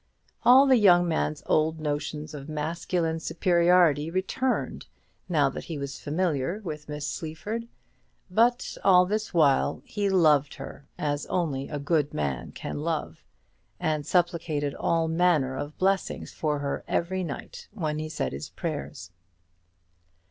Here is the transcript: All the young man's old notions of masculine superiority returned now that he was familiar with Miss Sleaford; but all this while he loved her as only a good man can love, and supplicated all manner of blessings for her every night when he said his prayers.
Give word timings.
All 0.43 0.65
the 0.65 0.79
young 0.79 1.07
man's 1.07 1.43
old 1.45 1.79
notions 1.79 2.33
of 2.33 2.49
masculine 2.49 3.19
superiority 3.19 4.09
returned 4.09 4.87
now 5.29 5.47
that 5.49 5.65
he 5.65 5.77
was 5.77 6.01
familiar 6.01 6.59
with 6.63 6.89
Miss 6.89 7.07
Sleaford; 7.07 7.67
but 8.27 8.79
all 8.83 9.05
this 9.05 9.31
while 9.31 9.83
he 9.85 10.09
loved 10.09 10.55
her 10.55 10.87
as 10.97 11.27
only 11.27 11.69
a 11.69 11.77
good 11.77 12.15
man 12.15 12.51
can 12.51 12.79
love, 12.79 13.23
and 13.79 14.03
supplicated 14.03 14.73
all 14.73 15.07
manner 15.07 15.55
of 15.55 15.77
blessings 15.77 16.31
for 16.33 16.57
her 16.57 16.83
every 16.87 17.23
night 17.23 17.67
when 17.71 17.99
he 17.99 18.09
said 18.09 18.33
his 18.33 18.49
prayers. 18.49 19.11